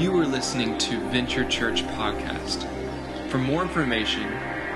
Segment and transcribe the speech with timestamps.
[0.00, 2.66] You are listening to Venture Church Podcast.
[3.28, 4.22] For more information,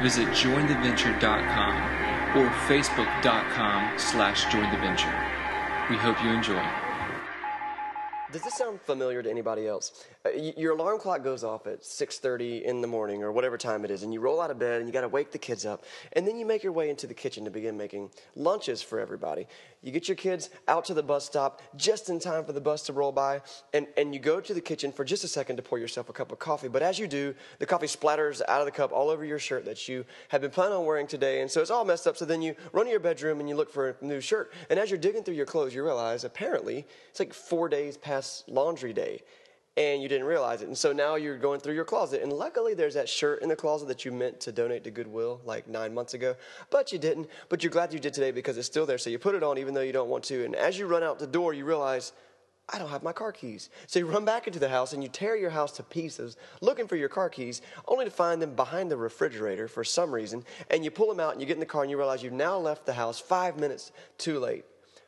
[0.03, 5.89] visit jointheventure.com or facebook.com slash jointheventure.
[5.89, 6.84] We hope you enjoy.
[8.35, 10.05] Does this sound familiar to anybody else?
[10.27, 13.93] Uh, your alarm clock goes off at 6:30 in the morning or whatever time it
[13.93, 15.85] is, and you roll out of bed and you got to wake the kids up,
[16.15, 19.47] and then you make your way into the kitchen to begin making lunches for everybody.
[19.83, 22.83] You get your kids out to the bus stop just in time for the bus
[22.87, 23.41] to roll by,
[23.73, 26.13] and, and you go to the kitchen for just a second to pour yourself a
[26.13, 26.67] cup of coffee.
[26.67, 29.65] But as you do, the coffee splatters out of the cup all over your shirt
[29.67, 32.17] that you have been planning on wearing today, and so it's all messed up.
[32.17, 34.81] So then you run to your bedroom and you look for a new shirt, and
[34.81, 38.93] as you're digging through your clothes, you realize apparently it's like four days past laundry
[38.93, 39.23] day
[39.77, 40.69] and you didn't realize it.
[40.69, 42.23] And so now you're going through your closet.
[42.23, 45.41] And luckily, there's that shirt in the closet that you meant to donate to Goodwill
[45.45, 46.37] like nine months ago,
[46.71, 47.29] but you didn't.
[47.49, 48.99] But you're glad you did today because it's still there.
[48.99, 50.45] So you put it on even though you don't want to.
[50.45, 52.13] And as you run out the door, you realize,
[52.73, 53.69] I don't have my car keys.
[53.89, 56.87] So you run back into the house and you tear your house to pieces looking
[56.87, 60.45] for your car keys, only to find them behind the refrigerator for some reason.
[60.71, 62.33] And you pull them out and you get in the car and you realize you've
[62.33, 64.65] now left the house five minutes too late.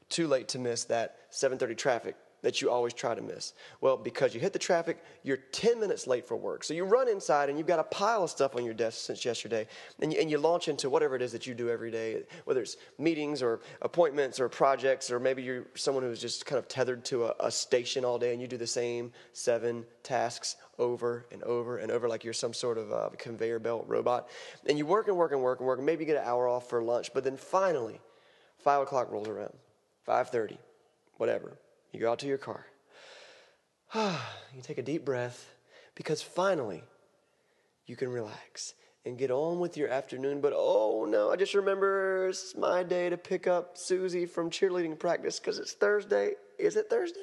[0.09, 3.55] Too late to miss that 7:30 traffic that you always try to miss?
[3.81, 6.65] Well, because you hit the traffic, you're 10 minutes late for work.
[6.65, 9.25] So you run inside and you've got a pile of stuff on your desk since
[9.25, 9.67] yesterday,
[10.01, 12.61] and you, and you launch into whatever it is that you do every day, whether
[12.61, 17.05] it's meetings or appointments or projects, or maybe you're someone who's just kind of tethered
[17.07, 21.43] to a, a station all day and you do the same seven tasks over and
[21.43, 24.29] over and over like you're some sort of uh, conveyor belt robot.
[24.69, 26.69] And you work and work and work and work, maybe you get an hour off
[26.69, 28.01] for lunch, but then finally,
[28.59, 29.53] 5 o'clock rolls around,
[30.07, 30.59] 5.30,
[31.19, 31.57] whatever
[31.93, 32.67] you go out to your car.
[33.95, 35.55] you take a deep breath
[35.95, 36.83] because finally
[37.87, 40.41] you can relax and get on with your afternoon.
[40.41, 44.99] But oh no, I just remember it's my day to pick up Susie from cheerleading
[44.99, 46.33] practice because it's Thursday.
[46.59, 47.21] Is it Thursday?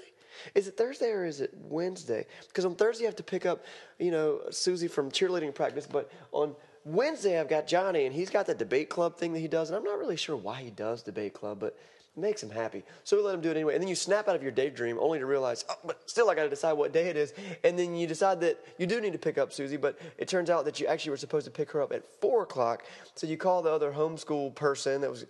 [0.56, 2.26] Is it Thursday or is it Wednesday?
[2.48, 3.66] Because on Thursday I have to pick up,
[4.00, 6.56] you know, Susie from cheerleading practice, but on
[6.86, 9.78] Wednesday I've got Johnny and he's got the debate club thing that he does, and
[9.78, 11.78] I'm not really sure why he does debate club, but
[12.16, 12.84] it makes him happy.
[13.04, 13.74] So we let him do it anyway.
[13.74, 16.36] And then you snap out of your daydream only to realize, oh, but still I
[16.36, 17.34] got to decide what day it is.
[17.64, 20.50] And then you decide that you do need to pick up Susie, but it turns
[20.50, 22.84] out that you actually were supposed to pick her up at four o'clock.
[23.16, 25.26] So you call the other homeschool person that was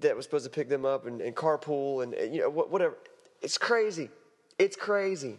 [0.00, 2.96] that was supposed to pick them up and, and carpool and, and you know whatever.
[3.40, 4.10] It's crazy.
[4.58, 5.38] It's crazy.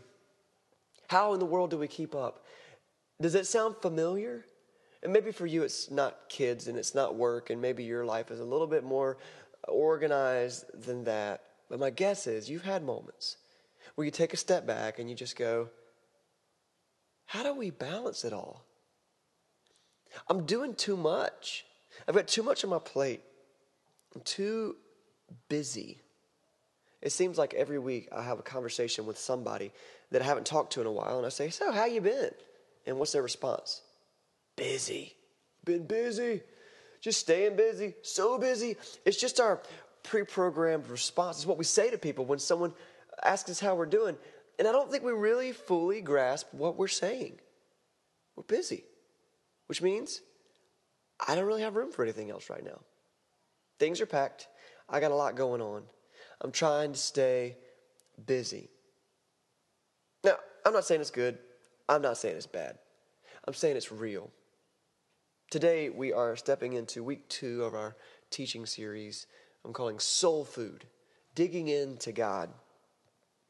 [1.09, 2.45] How in the world do we keep up?
[3.21, 4.45] Does it sound familiar?
[5.01, 8.31] And maybe for you it's not kids and it's not work, and maybe your life
[8.31, 9.17] is a little bit more
[9.67, 11.43] organized than that.
[11.69, 13.37] But my guess is you've had moments
[13.95, 15.69] where you take a step back and you just go,
[17.25, 18.65] how do we balance it all?
[20.27, 21.65] I'm doing too much.
[22.07, 23.21] I've got too much on my plate.
[24.15, 24.75] I'm too
[25.47, 26.01] busy.
[27.01, 29.71] It seems like every week I have a conversation with somebody
[30.11, 32.31] that I haven't talked to in a while, and I say, "So, how you been?"
[32.85, 33.81] And what's their response?
[34.59, 35.15] Busy.
[35.65, 36.41] Been busy
[37.01, 38.75] just staying busy, so busy.
[39.05, 39.61] It's just our
[40.03, 41.37] pre programmed response.
[41.37, 42.73] It's what we say to people when someone
[43.23, 44.17] asks us how we're doing.
[44.57, 47.39] And I don't think we really fully grasp what we're saying.
[48.35, 48.83] We're busy,
[49.67, 50.21] which means
[51.25, 52.81] I don't really have room for anything else right now.
[53.79, 54.47] Things are packed.
[54.89, 55.83] I got a lot going on.
[56.41, 57.57] I'm trying to stay
[58.25, 58.69] busy.
[60.23, 61.37] Now, I'm not saying it's good.
[61.87, 62.77] I'm not saying it's bad.
[63.45, 64.29] I'm saying it's real.
[65.49, 67.95] Today, we are stepping into week two of our
[68.29, 69.25] teaching series
[69.65, 70.85] I'm calling Soul Food
[71.33, 72.51] Digging Into God.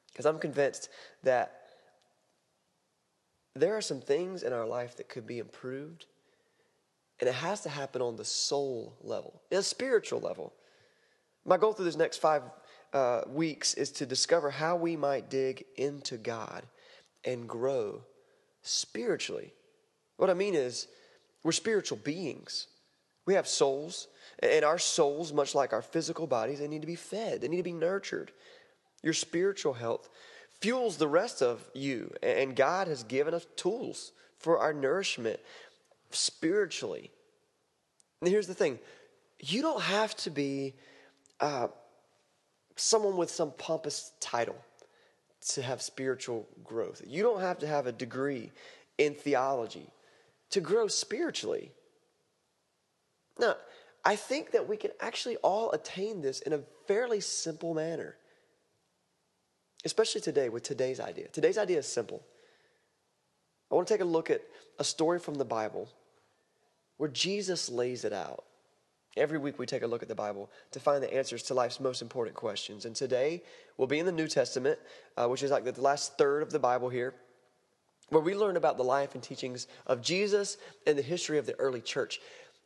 [0.07, 0.87] Because I'm convinced
[1.23, 1.59] that
[3.53, 6.05] there are some things in our life that could be improved,
[7.19, 10.53] and it has to happen on the soul level, a spiritual level.
[11.43, 12.43] My goal through this next five
[12.93, 16.63] uh, weeks is to discover how we might dig into God
[17.25, 18.05] and grow
[18.61, 19.51] spiritually.
[20.15, 20.87] What I mean is,
[21.43, 22.67] we're spiritual beings.
[23.25, 24.07] We have souls,
[24.41, 27.57] and our souls, much like our physical bodies, they need to be fed, they need
[27.57, 28.31] to be nurtured.
[29.03, 30.09] Your spiritual health
[30.59, 35.39] fuels the rest of you, and God has given us tools for our nourishment
[36.11, 37.11] spiritually.
[38.21, 38.79] And here's the thing
[39.39, 40.73] you don't have to be
[41.39, 41.67] uh,
[42.75, 44.57] someone with some pompous title
[45.49, 47.01] to have spiritual growth.
[47.05, 48.51] You don't have to have a degree
[48.97, 49.87] in theology
[50.51, 51.71] to grow spiritually.
[53.39, 53.55] Now,
[54.03, 58.15] I think that we can actually all attain this in a fairly simple manner,
[59.85, 61.27] especially today with today's idea.
[61.27, 62.23] Today's idea is simple.
[63.71, 64.41] I want to take a look at
[64.79, 65.89] a story from the Bible
[66.97, 68.43] where Jesus lays it out.
[69.17, 71.79] Every week we take a look at the Bible to find the answers to life's
[71.79, 72.85] most important questions.
[72.85, 73.43] And today
[73.77, 74.79] we'll be in the New Testament,
[75.17, 77.13] uh, which is like the last third of the Bible here.
[78.09, 81.59] Where we learn about the life and teachings of Jesus and the history of the
[81.59, 82.19] early church.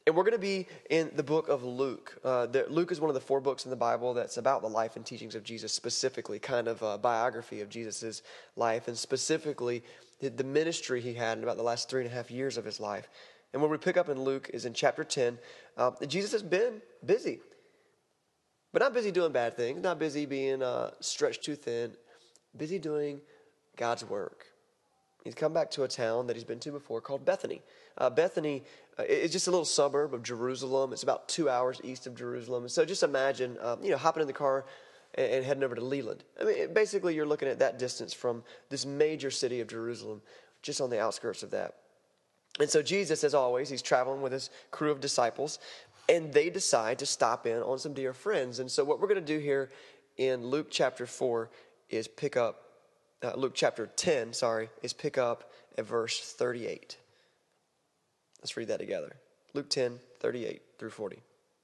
[0.05, 2.19] And we're going to be in the book of Luke.
[2.25, 4.67] Uh, the, Luke is one of the four books in the Bible that's about the
[4.67, 8.21] life and teachings of Jesus, specifically, kind of a biography of Jesus'
[8.57, 9.81] life, and specifically
[10.19, 12.65] the, the ministry he had in about the last three and a half years of
[12.65, 13.07] his life.
[13.53, 15.37] And where we pick up in Luke is in chapter 10.
[15.77, 17.39] Uh, Jesus has been busy,
[18.73, 21.93] but not busy doing bad things, not busy being uh, stretched too thin,
[22.57, 23.21] busy doing
[23.77, 24.47] God's work.
[25.23, 27.61] He's come back to a town that he's been to before called Bethany.
[27.97, 28.63] Uh, Bethany
[28.99, 30.91] uh, is just a little suburb of Jerusalem.
[30.91, 32.67] It's about two hours east of Jerusalem.
[32.67, 34.65] So just imagine, um, you know, hopping in the car
[35.15, 36.25] and, and heading over to Leland.
[36.41, 40.21] I mean, basically, you're looking at that distance from this major city of Jerusalem,
[40.61, 41.75] just on the outskirts of that.
[42.59, 45.59] And so Jesus, as always, he's traveling with his crew of disciples,
[46.09, 48.59] and they decide to stop in on some dear friends.
[48.59, 49.71] And so what we're going to do here
[50.17, 51.49] in Luke chapter 4
[51.89, 52.62] is pick up
[53.23, 56.97] uh, Luke chapter 10, sorry, is pick up at verse 38.
[58.41, 59.15] Let's read that together.
[59.53, 61.15] Luke 10, 38 through 40.
[61.15, 61.21] It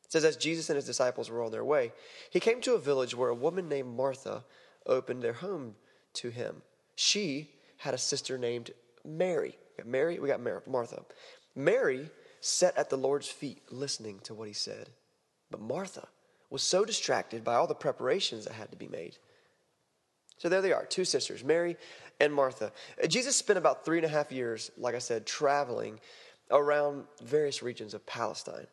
[0.07, 1.91] says, As Jesus and his disciples were on their way,
[2.29, 4.44] he came to a village where a woman named Martha
[4.85, 5.75] opened their home
[6.13, 6.61] to him.
[6.95, 8.71] She had a sister named
[9.05, 9.57] Mary.
[9.85, 11.03] Mary, we got Mary, we got Martha.
[11.55, 12.09] Mary
[12.41, 14.89] sat at the Lord's feet listening to what he said.
[15.51, 16.07] But Martha
[16.50, 19.17] was so distracted by all the preparations that had to be made
[20.39, 21.77] so there they are, two sisters, Mary
[22.19, 22.71] and Martha.
[23.01, 26.00] Uh, Jesus spent about three and a half years, like I said, traveling
[26.50, 28.65] around various regions of Palestine.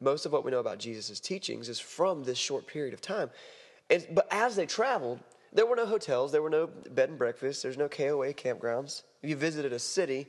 [0.00, 3.30] Most of what we know about Jesus' teachings is from this short period of time.
[3.90, 5.20] And, but as they traveled,
[5.52, 9.02] there were no hotels, there were no bed and breakfast, there's no KOA campgrounds.
[9.22, 10.26] If you visited a city,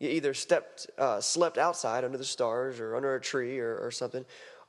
[0.00, 3.90] you either stepped, uh, slept outside under the stars or under a tree or, or
[3.90, 4.24] something,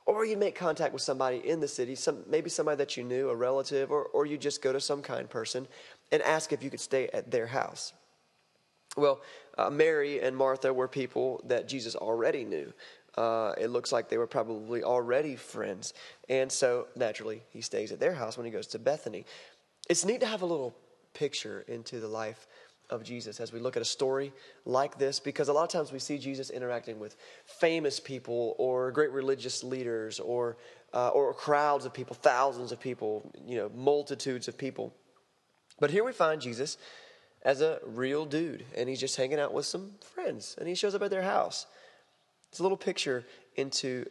[0.06, 3.28] or you make contact with somebody in the city, some, maybe somebody that you knew,
[3.28, 5.66] a relative, or, or you just go to some kind person
[6.12, 7.92] and ask if you could stay at their house.
[8.96, 9.20] Well,
[9.58, 12.72] uh, Mary and Martha were people that Jesus already knew.
[13.18, 15.92] Uh, it looks like they were probably already friends.
[16.28, 19.24] And so, naturally, he stays at their house when he goes to Bethany.
[19.88, 20.74] It's neat to have a little
[21.14, 22.46] picture into the life
[22.90, 24.32] of Jesus as we look at a story
[24.64, 28.90] like this because a lot of times we see Jesus interacting with famous people or
[28.90, 30.56] great religious leaders or
[30.94, 34.94] uh, or crowds of people, thousands of people, you know, multitudes of people.
[35.78, 36.78] But here we find Jesus
[37.42, 40.94] as a real dude and he's just hanging out with some friends and he shows
[40.94, 41.66] up at their house.
[42.50, 43.24] It's a little picture
[43.56, 44.06] into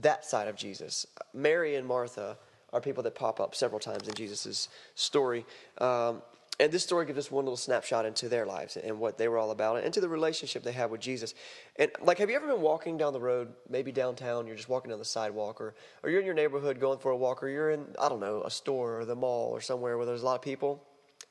[0.00, 1.06] that side of Jesus.
[1.32, 2.38] Mary and Martha
[2.72, 5.46] are people that pop up several times in Jesus' story.
[5.78, 6.22] Um,
[6.58, 9.36] and this story gives us one little snapshot into their lives and what they were
[9.36, 11.34] all about and into the relationship they had with Jesus.
[11.76, 14.88] And like, have you ever been walking down the road, maybe downtown, you're just walking
[14.88, 17.70] down the sidewalk, or, or you're in your neighborhood going for a walk, or you're
[17.70, 20.36] in, I don't know, a store or the mall or somewhere where there's a lot
[20.36, 20.82] of people,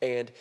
[0.02, 0.32] and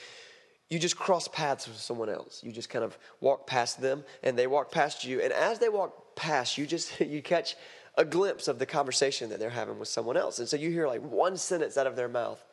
[0.68, 2.42] you just cross paths with someone else.
[2.44, 5.20] You just kind of walk past them, and they walk past you.
[5.20, 7.56] And as they walk past, you just, you catch
[7.96, 10.40] a glimpse of the conversation that they're having with someone else.
[10.40, 12.44] And so you hear like one sentence out of their mouth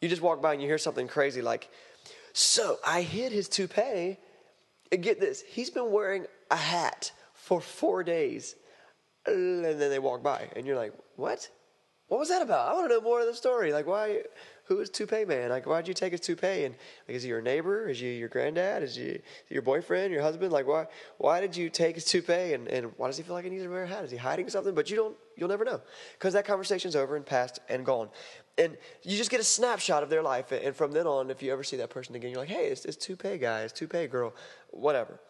[0.00, 1.68] you just walk by and you hear something crazy like,
[2.32, 4.18] So I hid his toupee.
[4.92, 8.54] And get this, he's been wearing a hat for four days.
[9.26, 11.48] And then they walk by, and you're like, What?
[12.08, 12.68] What was that about?
[12.68, 13.72] I want to know more of the story.
[13.72, 14.22] Like, why?
[14.66, 15.50] Who is Toupee Man?
[15.50, 16.64] Like, why'd you take his toupee?
[16.64, 16.74] And
[17.06, 17.88] like, is he your neighbor?
[17.88, 18.82] Is he your granddad?
[18.82, 20.12] Is he your boyfriend?
[20.12, 20.52] Your husband?
[20.52, 20.86] Like, why?
[21.18, 22.52] Why did you take his toupee?
[22.52, 24.04] And, and why does he feel like he needs to wear a hat?
[24.04, 24.74] Is he hiding something?
[24.74, 25.16] But you don't.
[25.36, 25.80] You'll never know
[26.14, 28.08] because that conversation's over and past and gone
[28.58, 30.52] and you just get a snapshot of their life.
[30.52, 32.84] And from then on, if you ever see that person again, you're like, hey, it's,
[32.84, 34.34] it's toupee guy, it's toupee girl,
[34.70, 35.20] whatever.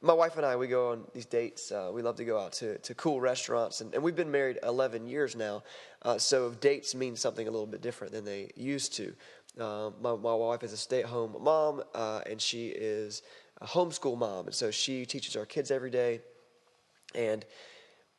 [0.00, 1.70] My wife and I, we go on these dates.
[1.70, 4.58] Uh, we love to go out to, to cool restaurants, and, and we've been married
[4.64, 5.62] 11 years now.
[6.02, 9.14] Uh, so dates mean something a little bit different than they used to.
[9.60, 13.22] Uh, my, my wife is a stay at home mom, uh, and she is
[13.60, 14.46] a homeschool mom.
[14.46, 16.20] And so she teaches our kids every day.
[17.14, 17.44] And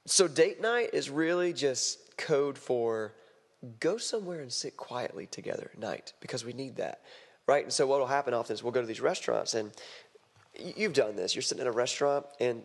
[0.05, 3.13] so date night is really just code for
[3.79, 7.01] go somewhere and sit quietly together at night because we need that,
[7.48, 7.63] right?
[7.63, 9.72] And so what will happen often is we'll go to these restaurants and
[10.58, 11.36] you've done this.
[11.36, 12.63] You're sitting in a restaurant and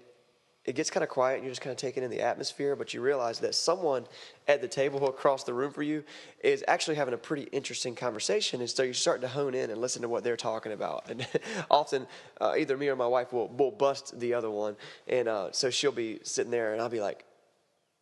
[0.64, 2.92] it gets kind of quiet and you're just kind of taking in the atmosphere, but
[2.92, 4.06] you realize that someone
[4.48, 6.04] at the table across the room for you
[6.44, 8.60] is actually having a pretty interesting conversation.
[8.60, 11.08] And so you're starting to hone in and listen to what they're talking about.
[11.08, 11.26] And
[11.70, 12.06] often,
[12.38, 14.76] uh, either me or my wife will, will bust the other one.
[15.06, 17.24] And uh, so she'll be sitting there and I'll be like,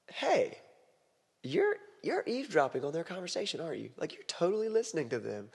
[0.09, 0.59] hey,
[1.45, 1.77] you're
[2.07, 3.91] you're eavesdropping on their conversation, aren't you?
[3.97, 5.49] Like you're totally listening to them.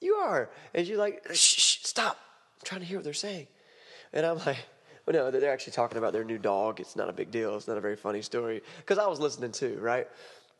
[0.00, 0.50] You are.
[0.74, 2.18] And you're like, shh, shh stop.
[2.60, 3.48] I'm trying to hear what they're saying.
[4.12, 4.58] And I'm like,
[5.06, 6.80] well, no, they're actually talking about their new dog.
[6.80, 7.56] It's not a big deal.
[7.56, 8.62] It's not a very funny story.
[8.78, 10.06] Because I was listening too, right?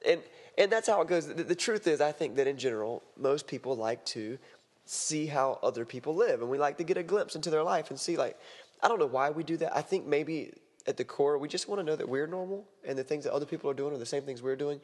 [0.06, 0.20] And
[0.58, 1.28] and that's how it goes.
[1.28, 4.38] The, the, truth is, I think that in general, most people like to
[4.84, 7.90] see how other people live and we like to get a glimpse into their life
[7.90, 8.36] and see like
[8.82, 9.76] I don't know why we do that.
[9.76, 10.52] I think maybe
[10.86, 13.32] at the core we just want to know that we're normal and the things that
[13.32, 14.80] other people are doing are the same things we're doing.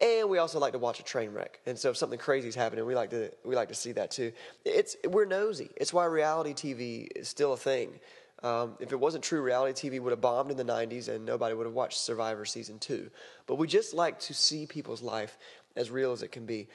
[0.00, 1.60] And we also like to watch a train wreck.
[1.66, 4.10] And so if something crazy is happening, we like to we like to see that
[4.10, 4.32] too.
[4.64, 5.70] It's we're nosy.
[5.76, 7.98] It's why reality TV is still a thing.
[8.42, 11.56] Um, if it wasn't true, reality TV would have bombed in the 90s and nobody
[11.56, 13.10] would have watched Survivor season two.
[13.46, 15.36] But we just like to see people's life
[15.74, 16.68] as real as it can be.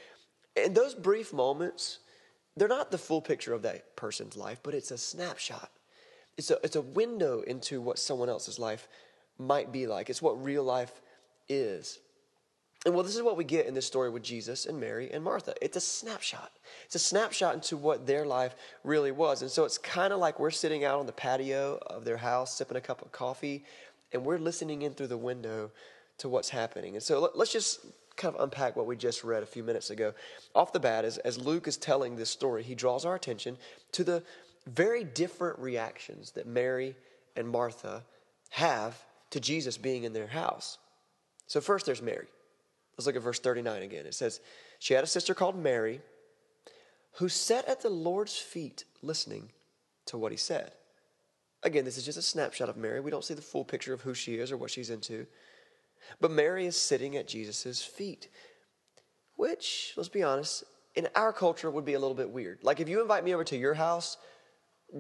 [0.58, 2.00] And those brief moments,
[2.58, 5.72] they're not the full picture of that person's life, but it's a snapshot.
[6.38, 8.88] It's a, it's a window into what someone else's life
[9.38, 10.10] might be like.
[10.10, 11.02] It's what real life
[11.48, 12.00] is.
[12.86, 15.24] And well, this is what we get in this story with Jesus and Mary and
[15.24, 15.54] Martha.
[15.62, 16.52] It's a snapshot.
[16.86, 19.42] It's a snapshot into what their life really was.
[19.42, 22.58] And so it's kind of like we're sitting out on the patio of their house,
[22.58, 23.64] sipping a cup of coffee,
[24.12, 25.72] and we're listening in through the window
[26.18, 26.96] to what's happening.
[26.96, 27.86] And so let's just
[28.18, 30.14] kind of unpack what we just read a few minutes ago.
[30.54, 33.58] Off the bat, as, as Luke is telling this story, he draws our attention
[33.94, 34.24] to the
[34.68, 36.96] very different reactions that Mary
[37.36, 38.04] and Martha
[38.50, 40.78] have to Jesus being in their house.
[41.48, 42.28] So, first, there's Mary.
[42.98, 44.06] Let's look at verse 39 again.
[44.06, 44.40] It says,
[44.80, 46.02] She had a sister called Mary
[47.14, 49.50] who sat at the Lord's feet listening
[50.06, 50.72] to what he said.
[51.64, 53.00] Again, this is just a snapshot of Mary.
[53.00, 55.26] We don't see the full picture of who she is or what she's into.
[56.20, 58.30] But Mary is sitting at Jesus' feet,
[59.36, 60.66] which, let's be honest,
[60.96, 62.60] in our culture would be a little bit weird.
[62.64, 64.18] Like if you invite me over to your house,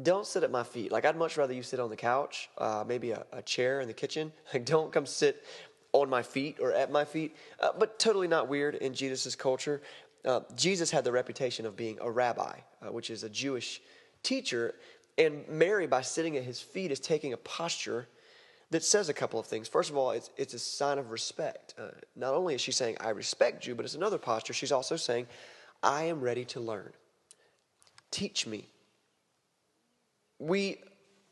[0.01, 0.91] don't sit at my feet.
[0.91, 3.87] Like I'd much rather you sit on the couch, uh, maybe a, a, chair in
[3.87, 4.31] the kitchen.
[4.53, 5.43] Like don't come sit
[5.91, 7.35] on my feet or at my feet.
[7.59, 9.81] Uh, but totally not weird in Jesus' culture.
[10.25, 13.81] Uh, Jesus had the reputation of being a rabbi, uh, which is a Jewish
[14.23, 14.73] teacher.
[15.17, 18.07] And Mary, by sitting at his feet, is taking a posture
[18.71, 19.67] that says a couple of things.
[19.67, 21.75] First of all, it's, it's a sign of respect.
[21.77, 24.53] Uh, not only is she saying, I respect you, but it's another posture.
[24.53, 25.27] She's also saying,
[25.83, 26.91] I am ready to learn.
[28.09, 28.69] Teach me
[30.47, 30.79] we,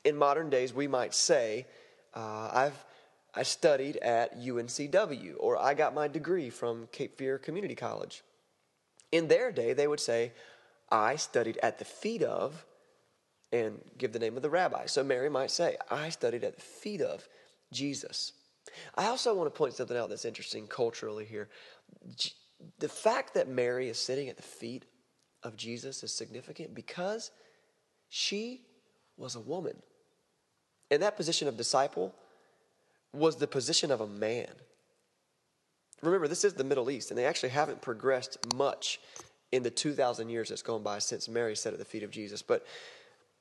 [0.04, 1.68] in modern days, we might say,
[2.14, 2.86] uh, I've
[3.34, 8.24] I studied at UNCW or I got my degree from Cape Fear Community College.
[9.12, 10.34] In their day, they would say,
[10.92, 12.66] I studied at the feet of,
[13.54, 14.86] and give the name of the rabbi.
[14.86, 17.28] So Mary might say, I studied at the feet of
[17.72, 18.34] Jesus.
[18.96, 21.50] I also want to point something out that's interesting culturally here.
[22.80, 24.86] The fact that Mary is sitting at the feet
[25.44, 27.32] of Jesus is significant because
[28.10, 28.62] she
[29.22, 29.78] was a woman.
[30.90, 32.14] And that position of disciple
[33.14, 34.50] was the position of a man.
[36.02, 39.00] Remember, this is the Middle East, and they actually haven't progressed much
[39.52, 42.42] in the 2,000 years that's gone by since Mary sat at the feet of Jesus.
[42.42, 42.66] But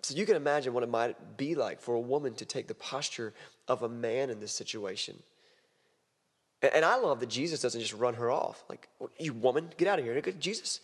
[0.03, 2.75] so you can imagine what it might be like for a woman to take the
[2.75, 3.33] posture
[3.69, 5.23] of a man in this situation.
[6.63, 8.63] And I love that Jesus doesn't just run her off.
[8.69, 10.21] Like, you woman, get out of here.
[10.39, 10.81] Jesus,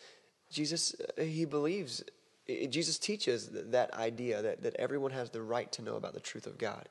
[0.50, 2.02] Jesus, uh, he believes
[2.46, 6.20] it, Jesus teaches that idea that, that everyone has the right to know about the
[6.20, 6.88] truth of God.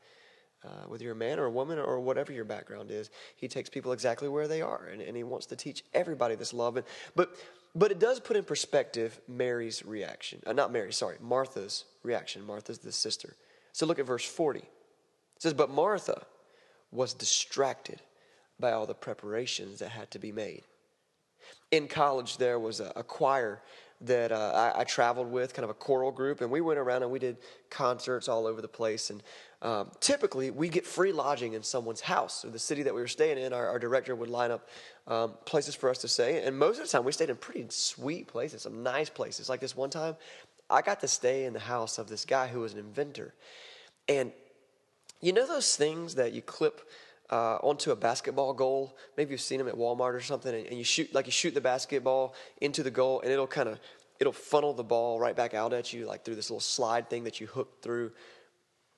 [0.63, 3.69] Uh, whether you're a man or a woman or whatever your background is, he takes
[3.69, 6.75] people exactly where they are, and, and he wants to teach everybody this love.
[6.75, 6.85] And,
[7.15, 7.35] but,
[7.75, 10.41] but it does put in perspective Mary's reaction.
[10.45, 12.43] Uh, not Mary, sorry, Martha's reaction.
[12.43, 13.35] Martha's the sister.
[13.74, 14.59] So look at verse 40.
[14.59, 14.65] It
[15.38, 16.25] says, But Martha
[16.91, 18.01] was distracted
[18.59, 20.63] by all the preparations that had to be made.
[21.71, 23.62] In college, there was a, a choir
[24.07, 27.03] that uh, I, I, traveled with, kind of a choral group, and we went around
[27.03, 27.38] and we did
[27.69, 29.09] concerts all over the place.
[29.09, 29.24] And
[29.62, 32.41] um, typically, we get free lodging in someone's house.
[32.41, 34.69] So the city that we were staying in, our, our director would line up
[35.07, 36.45] um, places for us to stay.
[36.45, 39.50] And most of the time, we stayed in pretty sweet places, some nice places.
[39.50, 40.15] Like this one time,
[40.69, 43.33] I got to stay in the house of this guy who was an inventor.
[44.07, 44.31] And
[45.21, 46.88] you know those things that you clip
[47.29, 48.98] uh, onto a basketball goal.
[49.17, 51.53] Maybe you've seen them at Walmart or something, and, and you shoot like you shoot
[51.53, 53.79] the basketball into the goal, and it'll kind of
[54.20, 57.24] it'll funnel the ball right back out at you, like through this little slide thing
[57.24, 58.12] that you hook through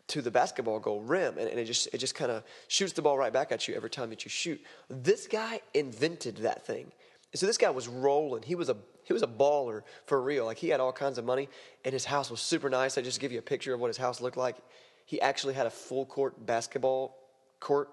[0.07, 3.01] to the basketball goal rim, and, and it just it just kind of shoots the
[3.01, 4.61] ball right back at you every time that you shoot.
[4.89, 6.91] This guy invented that thing.
[7.33, 8.43] so this guy was rolling.
[8.43, 10.45] He was a he was a baller for real.
[10.45, 11.49] Like he had all kinds of money,
[11.85, 12.97] and his house was super nice.
[12.97, 14.57] I just give you a picture of what his house looked like.
[15.05, 17.15] He actually had a full court basketball
[17.59, 17.89] court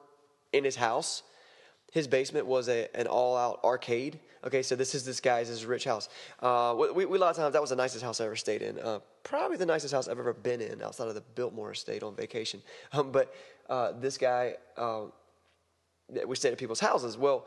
[0.54, 1.23] in his house.
[1.92, 4.18] His basement was a, an all out arcade.
[4.44, 6.08] Okay, so this is this guy's his rich house.
[6.40, 8.62] Uh, we, we, a lot of times that was the nicest house I ever stayed
[8.62, 8.78] in.
[8.78, 12.14] Uh, probably the nicest house I've ever been in outside of the Biltmore estate on
[12.14, 12.62] vacation.
[12.92, 13.34] Um, but
[13.68, 15.06] uh, this guy, uh,
[16.26, 17.16] we stayed at people's houses.
[17.16, 17.46] Well,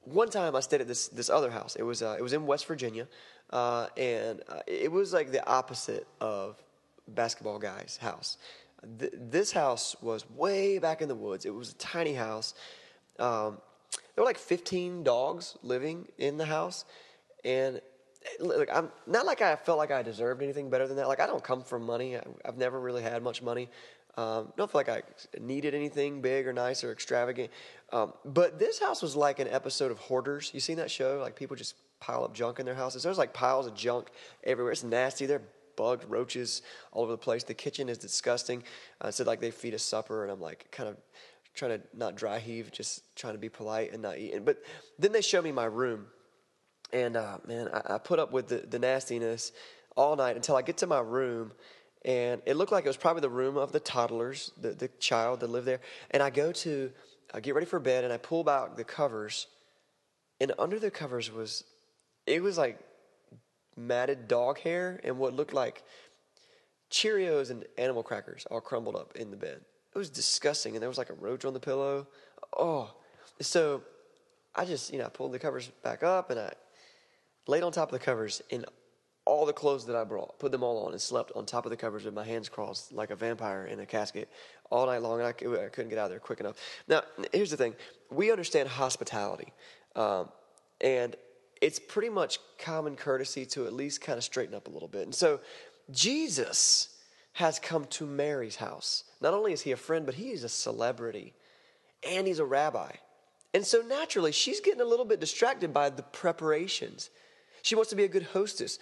[0.00, 1.76] one time I stayed at this this other house.
[1.76, 3.06] It was uh, it was in West Virginia,
[3.50, 6.60] uh, and it was like the opposite of
[7.08, 8.38] basketball guy's house
[8.98, 11.44] th- this house was way back in the woods.
[11.44, 12.54] It was a tiny house.
[13.18, 13.58] Um,
[14.14, 16.84] there were like 15 dogs living in the house,
[17.44, 17.80] and
[18.40, 21.08] look, I'm not like I felt like I deserved anything better than that.
[21.08, 22.16] Like I don't come from money.
[22.16, 23.68] I, I've never really had much money.
[24.16, 25.02] Um, don't feel like I
[25.40, 27.50] needed anything big or nice or extravagant.
[27.92, 30.50] Um, but this house was like an episode of Hoarders.
[30.52, 31.18] You seen that show?
[31.20, 33.02] Like people just pile up junk in their houses.
[33.02, 34.10] There's like piles of junk
[34.44, 34.72] everywhere.
[34.72, 35.24] It's nasty.
[35.24, 35.42] There are
[35.76, 36.62] bugs, roaches
[36.92, 37.44] all over the place.
[37.44, 38.62] The kitchen is disgusting.
[39.00, 40.96] Uh, so like they feed us supper, and I'm like kind of
[41.54, 44.44] trying to not dry heave, just trying to be polite and not eat.
[44.44, 44.58] But
[44.98, 46.06] then they show me my room,
[46.92, 49.52] and uh, man, I, I put up with the, the nastiness
[49.96, 51.52] all night until I get to my room
[52.04, 55.38] and it looked like it was probably the room of the toddlers, the, the child
[55.38, 55.78] that lived there.
[56.10, 56.90] And I go to
[57.32, 59.46] I get ready for bed, and I pull back the covers,
[60.40, 61.64] and under the covers was
[62.26, 62.78] it was like
[63.76, 65.82] matted dog hair and what looked like
[66.90, 69.60] Cheerios and animal crackers all crumbled up in the bed.
[69.94, 72.06] It was disgusting, and there was like a roach on the pillow.
[72.56, 72.94] Oh,
[73.40, 73.82] so
[74.54, 76.52] I just you know I pulled the covers back up and I
[77.46, 78.64] laid on top of the covers, and
[79.24, 81.70] all the clothes that I brought, put them all on, and slept on top of
[81.70, 84.28] the covers with my hands crossed like a vampire in a casket
[84.70, 85.20] all night long.
[85.20, 86.56] And I, I couldn't get out of there quick enough.
[86.88, 87.02] Now,
[87.32, 87.74] here's the thing
[88.10, 89.52] we understand hospitality,
[89.96, 90.28] um,
[90.80, 91.16] and
[91.62, 95.04] it's pretty much common courtesy to at least kind of straighten up a little bit.
[95.04, 95.40] And so,
[95.90, 96.88] Jesus
[97.34, 99.04] has come to Mary's house.
[99.20, 101.32] Not only is he a friend, but he is a celebrity,
[102.06, 102.90] and he's a rabbi.
[103.54, 107.10] And so, naturally, she's getting a little bit distracted by the preparations.
[107.62, 108.78] She wants to be a good hostess.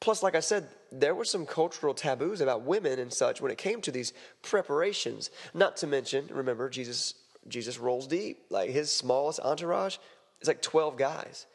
[0.00, 3.56] Plus, like I said, there were some cultural taboos about women and such when it
[3.56, 5.30] came to these preparations.
[5.54, 7.14] Not to mention, remember, Jesus
[7.48, 8.46] Jesus rolls deep.
[8.50, 9.98] Like his smallest entourage
[10.40, 11.46] is like 12 guys.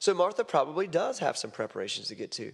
[0.00, 2.52] So Martha probably does have some preparations to get to.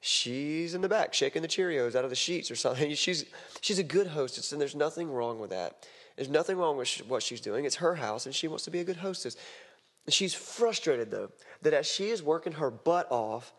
[0.00, 2.94] She's in the back shaking the Cheerios out of the sheets or something.
[2.94, 3.24] She's
[3.60, 5.86] she's a good hostess, and there's nothing wrong with that.
[6.16, 7.64] There's nothing wrong with what she's doing.
[7.64, 9.36] It's her house, and she wants to be a good hostess.
[10.08, 11.30] She's frustrated though
[11.62, 13.52] that as she is working her butt off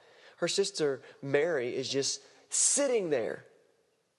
[0.43, 3.45] her sister Mary is just sitting there.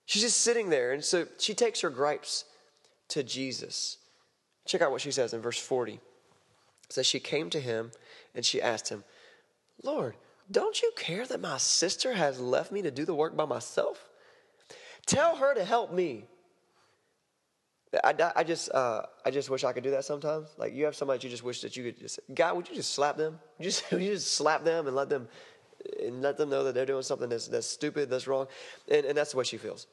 [0.06, 0.92] She's just sitting there.
[0.92, 2.46] And so she takes her gripes
[3.08, 3.98] to Jesus.
[4.66, 5.92] Check out what she says in verse 40.
[5.92, 6.00] It
[6.88, 7.92] says, She came to him
[8.34, 9.04] and she asked him,
[9.82, 10.16] Lord,
[10.50, 14.08] don't you care that my sister has left me to do the work by myself?
[15.06, 16.26] Tell her to help me.
[18.02, 20.48] I, I just uh, I just wish I could do that sometimes.
[20.58, 22.92] Like you have somebody you just wish that you could just God, would you just
[22.92, 23.38] slap them?
[23.58, 25.28] You just you just slap them and let them
[26.02, 28.46] and let them know that they're doing something that's, that's stupid, that's wrong.
[28.88, 29.86] And, and that's the way she feels.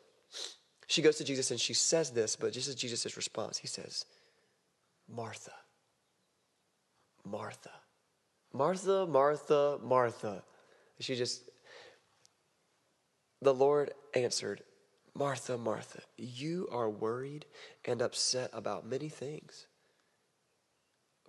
[0.87, 4.05] She goes to Jesus and she says this, but just as Jesus' response, he says,
[5.07, 5.53] Martha,
[7.25, 7.71] Martha,
[8.53, 10.43] Martha, Martha, Martha.
[10.99, 11.49] She just,
[13.41, 14.63] the Lord answered,
[15.13, 17.45] Martha, Martha, you are worried
[17.85, 19.67] and upset about many things.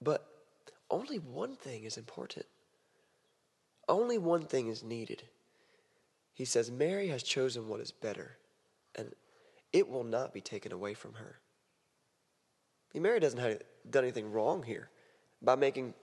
[0.01, 0.27] But
[0.91, 2.47] only one thing is important.
[3.89, 5.25] Only one thing is needed.
[6.35, 8.37] He says, Mary has chosen what is better,
[8.95, 9.15] and
[9.73, 11.41] it will not be taken away from her.
[12.95, 14.91] Mary doesn't have done anything wrong here
[15.41, 15.95] by making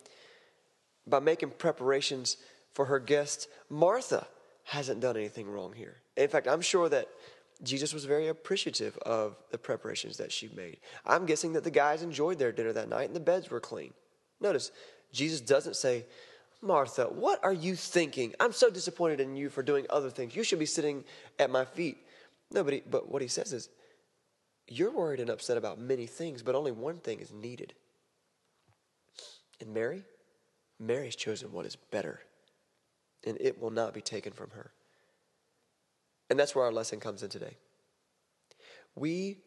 [1.08, 2.38] by making preparations
[2.74, 3.48] for her guests.
[3.70, 4.28] Martha
[4.66, 5.98] hasn't done anything wrong here.
[6.16, 7.08] In fact, I'm sure that
[7.64, 10.78] Jesus was very appreciative of the preparations that she made.
[11.06, 13.94] I'm guessing that the guys enjoyed their dinner that night and the beds were clean.
[14.40, 14.72] Notice,
[15.12, 16.06] Jesus doesn't say,
[16.62, 18.34] Martha, what are you thinking?
[18.40, 20.36] I'm so disappointed in you for doing other things.
[20.36, 21.04] You should be sitting
[21.38, 21.98] at my feet.
[22.52, 23.70] Nobody, but what he says is,
[24.68, 27.74] you're worried and upset about many things, but only one thing is needed.
[29.60, 30.04] And Mary,
[30.80, 32.22] Mary's chosen what is better,
[33.26, 34.72] and it will not be taken from her.
[36.30, 37.58] And that's where our lesson comes in today.
[38.96, 39.38] We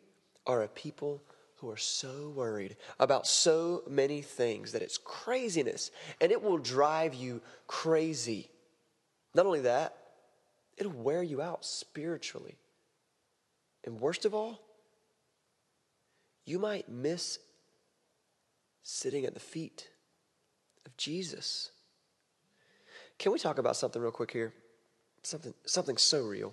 [0.47, 1.23] are a people
[1.57, 7.15] who are so worried about so many things that it's craziness and it will drive
[7.15, 8.51] you crazy.
[9.33, 9.97] Not only that,
[10.77, 12.57] it'll wear you out spiritually.
[13.85, 14.61] And worst of all,
[16.45, 17.39] you might miss
[18.83, 19.89] sitting at the feet
[20.93, 21.71] of Jesus.
[23.19, 24.53] Can we talk about something real quick here?
[25.23, 26.53] Something, something so real.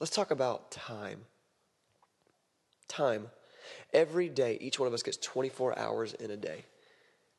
[0.00, 1.20] Let's talk about time.
[2.86, 3.28] Time.
[3.92, 6.64] Every day, each one of us gets 24 hours in a day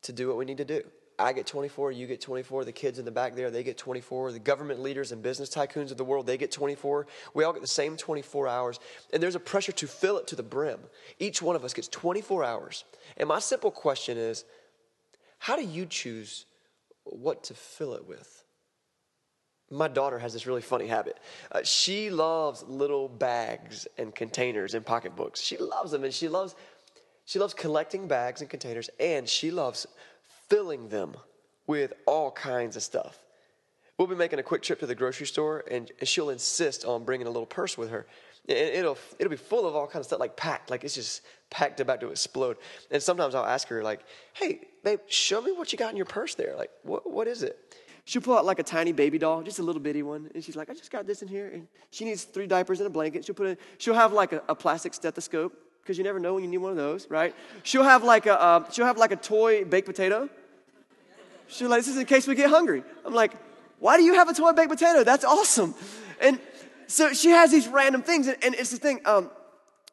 [0.04, 0.84] to do what we need to do.
[1.18, 4.32] I get 24, you get 24, the kids in the back there, they get 24,
[4.32, 7.08] the government leaders and business tycoons of the world, they get 24.
[7.34, 8.80] We all get the same 24 hours,
[9.12, 10.80] and there's a pressure to fill it to the brim.
[11.20, 12.86] Each one of us gets 24 hours.
[13.18, 14.46] And my simple question is
[15.39, 16.45] how do you choose
[17.04, 18.43] what to fill it with?
[19.71, 21.19] My daughter has this really funny habit.
[21.52, 25.41] Uh, she loves little bags and containers and pocketbooks.
[25.41, 26.56] She loves them and she loves
[27.25, 29.86] she loves collecting bags and containers and she loves
[30.49, 31.15] filling them
[31.67, 33.19] with all kinds of stuff.
[33.97, 37.28] we'll be making a quick trip to the grocery store, and she'll insist on bringing
[37.28, 38.08] a little purse with her.
[38.47, 41.21] It'll, it'll be full of all kinds of stuff, like packed, like it's just
[41.52, 42.58] packed about to explode.
[42.89, 43.99] And sometimes I'll ask her, like,
[44.34, 46.56] hey, babe, show me what you got in your purse there.
[46.56, 47.60] Like, what, what is it?
[48.06, 50.56] She'll pull out like a tiny baby doll, just a little bitty one, and she's
[50.56, 51.52] like, I just got this in here.
[51.54, 53.23] And she needs three diapers and a blanket.
[53.23, 56.43] She'll put it, she'll have like a, a plastic stethoscope, because you never know when
[56.43, 57.36] you need one of those, right?
[57.62, 60.28] She'll have like a, uh, she'll have like a toy baked potato.
[61.47, 62.84] She'll like, this is in case we get hungry.
[63.06, 63.34] I'm like,
[63.80, 65.04] why do you have a toy baked potato?
[65.04, 65.75] That's awesome.
[66.19, 66.39] And
[66.89, 69.30] so she has these random things, and, and it's the thing, um,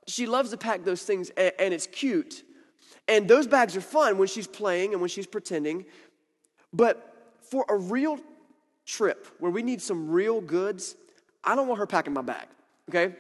[0.06, 2.42] she loves to pack those things, and, and it's cute.
[3.06, 5.84] And those bags are fun when she's playing and when she's pretending.
[6.72, 8.18] But for a real
[8.86, 10.96] trip where we need some real goods,
[11.44, 12.46] I don't want her packing my bag,
[12.88, 13.14] okay?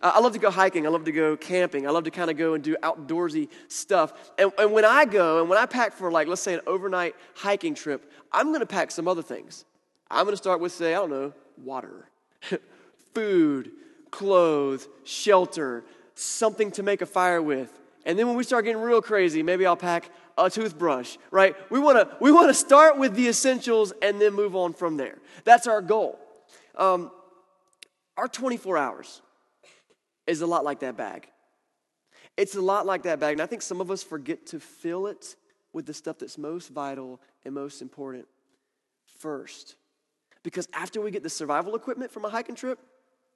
[0.00, 0.86] Uh, I love to go hiking.
[0.86, 1.86] I love to go camping.
[1.86, 4.30] I love to kind of go and do outdoorsy stuff.
[4.38, 7.16] And, and when I go and when I pack for, like, let's say an overnight
[7.34, 9.64] hiking trip, I'm going to pack some other things.
[10.08, 12.08] I'm going to start with, say, I don't know, water,
[13.18, 13.72] food,
[14.12, 15.82] clothes, shelter,
[16.14, 17.76] something to make a fire with.
[18.06, 21.56] And then when we start getting real crazy, maybe I'll pack a toothbrush, right?
[21.68, 24.96] We want to we want to start with the essentials and then move on from
[24.96, 25.18] there.
[25.42, 26.16] That's our goal.
[26.76, 27.10] Um,
[28.16, 29.20] our 24 hours
[30.28, 31.28] is a lot like that bag.
[32.36, 35.08] It's a lot like that bag, and I think some of us forget to fill
[35.08, 35.34] it
[35.72, 38.28] with the stuff that's most vital and most important
[39.18, 39.74] first.
[40.44, 42.78] Because after we get the survival equipment from a hiking trip,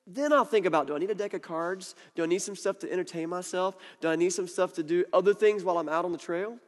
[0.07, 1.95] then I'll think about do I need a deck of cards?
[2.15, 3.77] Do I need some stuff to entertain myself?
[4.01, 6.59] Do I need some stuff to do other things while I'm out on the trail?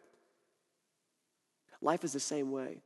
[1.81, 2.81] Life is the same way.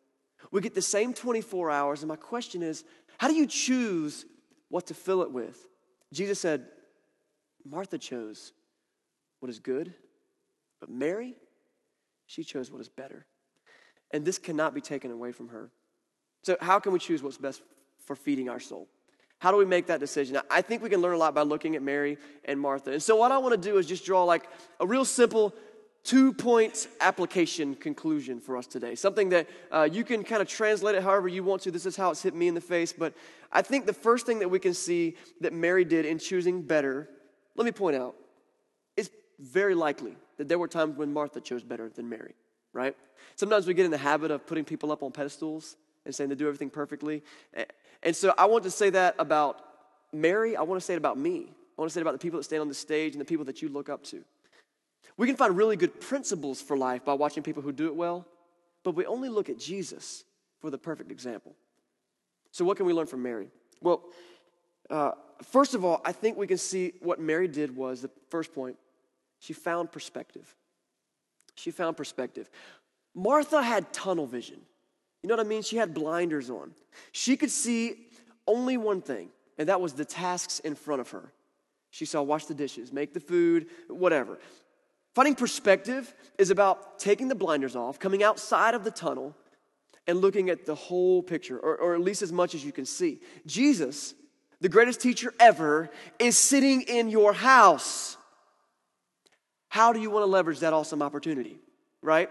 [0.51, 2.85] We get the same 24 hours, and my question is
[3.19, 4.25] how do you choose
[4.69, 5.67] what to fill it with?
[6.13, 6.67] Jesus said,
[7.65, 8.53] Martha chose
[9.41, 9.93] what is good,
[10.81, 11.37] but Mary,
[12.27, 13.27] she chose what is better.
[14.11, 15.71] And this cannot be taken away from her.
[16.43, 17.63] So, how can we choose what's best
[18.07, 18.89] for feeding our soul?
[19.39, 20.39] How do we make that decision?
[20.51, 22.93] I think we can learn a lot by looking at Mary and Martha.
[22.93, 24.49] And so, what I want to do is just draw like
[24.81, 25.55] a real simple
[26.05, 28.95] two point application conclusion for us today.
[28.95, 31.71] Something that uh, you can kind of translate it however you want to.
[31.71, 32.93] This is how it's hit me in the face.
[32.93, 33.15] But
[33.53, 37.09] I think the first thing that we can see that Mary did in choosing better,
[37.57, 38.17] let me point out,
[38.97, 42.35] it's very likely that there were times when Martha chose better than Mary,
[42.73, 42.97] right?
[43.37, 46.37] Sometimes we get in the habit of putting people up on pedestals and saying they
[46.37, 47.23] do everything perfectly.
[48.03, 49.61] And so I want to say that about
[50.13, 50.57] Mary.
[50.57, 51.49] I want to say it about me.
[51.77, 53.25] I want to say it about the people that stand on the stage and the
[53.25, 54.25] people that you look up to.
[55.17, 58.27] We can find really good principles for life by watching people who do it well,
[58.85, 60.25] but we only look at Jesus
[60.61, 61.55] for the perfect example.
[62.53, 63.49] So, what can we learn from Mary?
[63.81, 64.03] Well,
[64.91, 68.55] uh, first of all, I think we can see what Mary did was the first
[68.55, 68.77] point.
[69.41, 70.55] She found perspective.
[71.55, 72.49] She found perspective.
[73.15, 74.61] Martha had tunnel vision.
[75.23, 75.63] You know what I mean?
[75.63, 76.73] She had blinders on.
[77.13, 78.07] She could see
[78.47, 81.33] only one thing, and that was the tasks in front of her.
[81.91, 84.39] She saw wash the dishes, make the food, whatever.
[85.15, 89.35] Finding perspective is about taking the blinders off, coming outside of the tunnel,
[90.07, 92.87] and looking at the whole picture, or, or at least as much as you can
[92.87, 93.21] see.
[93.47, 94.15] Jesus,
[94.61, 98.17] the greatest teacher ever, is sitting in your house.
[99.69, 101.59] How do you want to leverage that awesome opportunity,
[102.01, 102.31] right?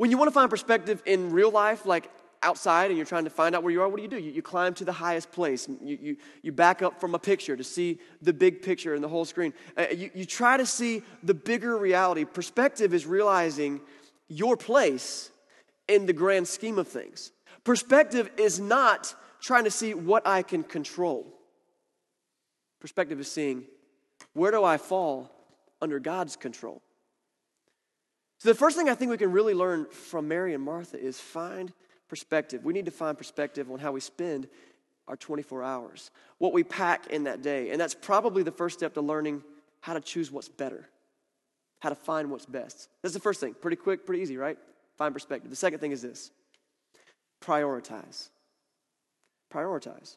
[0.00, 2.10] When you want to find perspective in real life, like
[2.42, 4.18] outside and you're trying to find out where you are, what do you do?
[4.18, 5.68] You, you climb to the highest place.
[5.68, 9.08] You, you, you back up from a picture to see the big picture and the
[9.08, 9.52] whole screen.
[9.76, 12.24] Uh, you, you try to see the bigger reality.
[12.24, 13.82] Perspective is realizing
[14.26, 15.30] your place
[15.86, 17.30] in the grand scheme of things.
[17.64, 21.26] Perspective is not trying to see what I can control.
[22.80, 23.64] Perspective is seeing
[24.32, 25.30] where do I fall
[25.82, 26.80] under God's control.
[28.40, 31.20] So, the first thing I think we can really learn from Mary and Martha is
[31.20, 31.72] find
[32.08, 32.64] perspective.
[32.64, 34.48] We need to find perspective on how we spend
[35.06, 37.70] our 24 hours, what we pack in that day.
[37.70, 39.42] And that's probably the first step to learning
[39.80, 40.88] how to choose what's better,
[41.80, 42.88] how to find what's best.
[43.02, 43.54] That's the first thing.
[43.54, 44.56] Pretty quick, pretty easy, right?
[44.96, 45.50] Find perspective.
[45.50, 46.30] The second thing is this
[47.44, 48.30] prioritize.
[49.52, 50.16] Prioritize.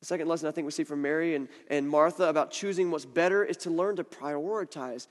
[0.00, 3.04] The second lesson I think we see from Mary and, and Martha about choosing what's
[3.04, 5.08] better is to learn to prioritize.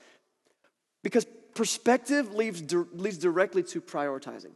[1.02, 1.26] Because
[1.58, 4.52] perspective leads, leads directly to prioritizing.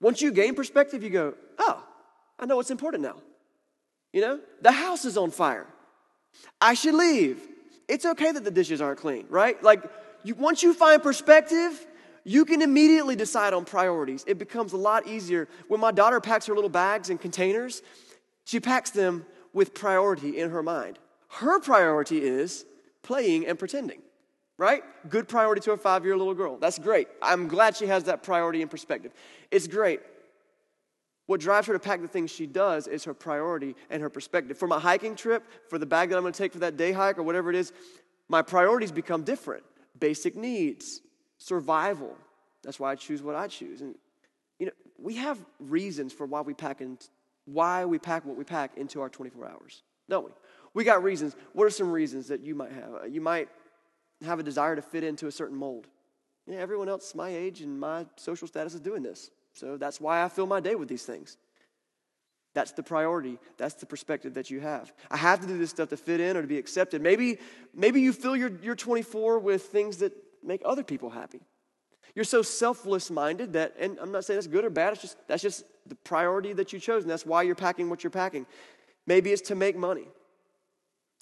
[0.00, 1.84] Once you gain perspective, you go, oh,
[2.38, 3.16] I know what's important now.
[4.12, 5.66] You know, the house is on fire.
[6.60, 7.40] I should leave.
[7.88, 9.60] It's okay that the dishes aren't clean, right?
[9.64, 9.82] Like,
[10.22, 11.84] you, once you find perspective,
[12.22, 14.22] you can immediately decide on priorities.
[14.28, 15.48] It becomes a lot easier.
[15.66, 17.82] When my daughter packs her little bags and containers,
[18.44, 21.00] she packs them with priority in her mind.
[21.30, 22.64] Her priority is
[23.02, 24.02] playing and pretending
[24.58, 24.82] right?
[25.08, 26.58] Good priority to a five year little girl.
[26.58, 27.08] That's great.
[27.20, 29.12] I'm glad she has that priority and perspective.
[29.50, 30.00] It's great.
[31.26, 34.58] What drives her to pack the things she does is her priority and her perspective.
[34.58, 36.92] For my hiking trip, for the bag that I'm going to take for that day
[36.92, 37.72] hike or whatever it is,
[38.28, 39.62] my priorities become different.
[39.98, 41.00] Basic needs,
[41.38, 42.16] survival.
[42.62, 43.80] That's why I choose what I choose.
[43.80, 43.94] And
[44.58, 46.98] you know, we have reasons for why we pack and
[47.44, 50.30] why we pack what we pack into our 24 hours, don't we?
[50.74, 51.34] We got reasons.
[51.52, 53.08] What are some reasons that you might have?
[53.10, 53.48] You might
[54.24, 55.86] have a desire to fit into a certain mold.
[56.46, 59.30] Yeah, everyone else my age and my social status is doing this.
[59.52, 61.36] So that's why I fill my day with these things.
[62.54, 63.38] That's the priority.
[63.56, 64.92] That's the perspective that you have.
[65.10, 67.00] I have to do this stuff to fit in or to be accepted.
[67.00, 67.38] Maybe,
[67.74, 71.40] maybe you fill your, your 24 with things that make other people happy.
[72.14, 75.16] You're so selfless minded that, and I'm not saying that's good or bad, it's just,
[75.28, 78.46] that's just the priority that you chose, and that's why you're packing what you're packing.
[79.06, 80.08] Maybe it's to make money.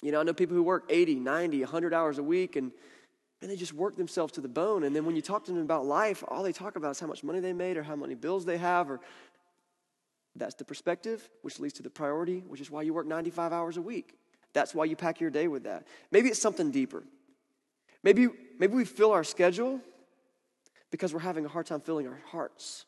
[0.01, 2.71] You know, I know people who work 80, 90, 100 hours a week, and
[3.41, 4.83] and they just work themselves to the bone.
[4.83, 7.07] And then when you talk to them about life, all they talk about is how
[7.07, 8.89] much money they made or how many bills they have.
[8.89, 8.99] Or
[10.35, 13.77] that's the perspective, which leads to the priority, which is why you work 95 hours
[13.77, 14.15] a week.
[14.53, 15.87] That's why you pack your day with that.
[16.11, 17.03] Maybe it's something deeper.
[18.03, 18.27] Maybe,
[18.59, 19.79] maybe we fill our schedule
[20.91, 22.85] because we're having a hard time filling our hearts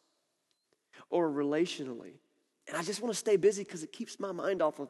[1.09, 2.13] or relationally.
[2.67, 4.89] And I just want to stay busy because it keeps my mind off of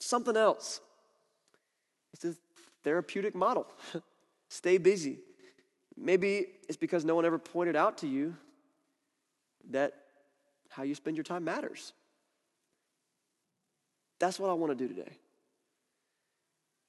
[0.00, 0.80] something else.
[2.16, 2.40] It's a
[2.82, 3.66] therapeutic model.
[4.48, 5.18] Stay busy.
[5.96, 8.36] Maybe it's because no one ever pointed out to you
[9.70, 9.92] that
[10.70, 11.92] how you spend your time matters.
[14.18, 15.12] That's what I want to do today.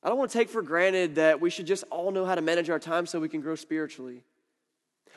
[0.01, 2.41] I don't want to take for granted that we should just all know how to
[2.41, 4.23] manage our time so we can grow spiritually.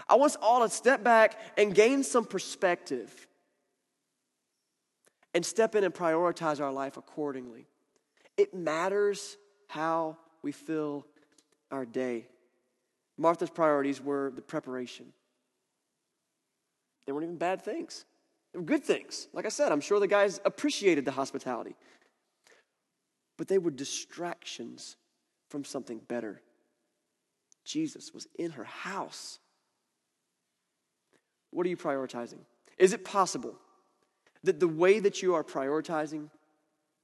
[0.09, 3.29] I want us all to step back and gain some perspective
[5.35, 7.67] and step in and prioritize our life accordingly.
[8.37, 9.37] It matters
[9.71, 11.07] how we fill
[11.71, 12.27] our day.
[13.17, 15.07] Martha's priorities were the preparation.
[17.07, 18.05] They weren't even bad things,
[18.53, 19.29] they were good things.
[19.33, 21.77] Like I said, I'm sure the guys appreciated the hospitality.
[23.39, 24.97] But they were distractions
[25.49, 26.43] from something better.
[27.65, 29.39] Jesus was in her house.
[31.51, 32.41] What are you prioritizing?
[32.77, 33.55] Is it possible
[34.43, 36.29] that the way that you are prioritizing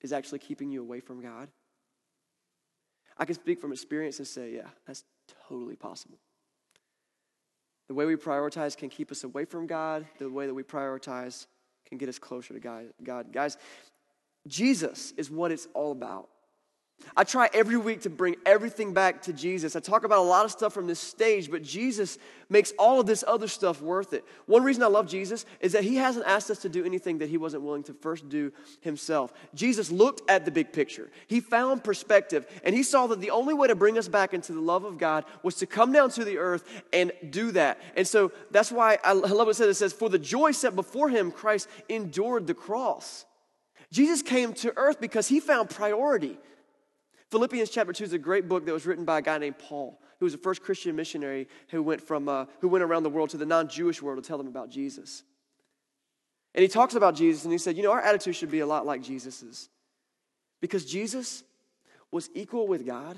[0.02, 1.48] is actually keeping you away from God?
[3.18, 5.04] I can speak from experience and say, yeah, that's
[5.48, 6.18] totally possible.
[7.88, 10.06] The way we prioritize can keep us away from God.
[10.18, 11.46] The way that we prioritize
[11.86, 12.60] can get us closer to
[13.02, 13.32] God.
[13.32, 13.56] Guys,
[14.46, 16.28] Jesus is what it's all about.
[17.18, 19.74] I try every week to bring everything back to Jesus.
[19.74, 22.18] I talk about a lot of stuff from this stage, but Jesus
[22.50, 24.22] makes all of this other stuff worth it.
[24.44, 27.30] One reason I love Jesus is that he hasn't asked us to do anything that
[27.30, 29.32] he wasn't willing to first do himself.
[29.54, 33.54] Jesus looked at the big picture, he found perspective, and he saw that the only
[33.54, 36.24] way to bring us back into the love of God was to come down to
[36.24, 37.80] the earth and do that.
[37.96, 39.68] And so that's why I love what it says.
[39.68, 43.24] It says, For the joy set before him, Christ endured the cross.
[43.90, 46.38] Jesus came to earth because he found priority.
[47.30, 50.00] Philippians chapter 2 is a great book that was written by a guy named Paul,
[50.18, 53.30] who was the first Christian missionary who went, from, uh, who went around the world
[53.30, 55.24] to the non Jewish world to tell them about Jesus.
[56.54, 58.66] And he talks about Jesus and he said, You know, our attitude should be a
[58.66, 59.68] lot like Jesus's.
[60.60, 61.42] Because Jesus
[62.10, 63.16] was equal with God.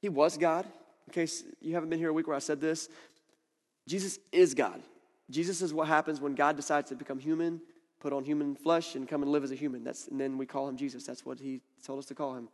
[0.00, 0.64] He was God.
[1.06, 2.88] In case you haven't been here a week where I said this,
[3.86, 4.80] Jesus is God.
[5.30, 7.60] Jesus is what happens when God decides to become human,
[8.00, 9.84] put on human flesh, and come and live as a human.
[9.84, 11.04] That's, and then we call him Jesus.
[11.04, 12.48] That's what he told us to call him.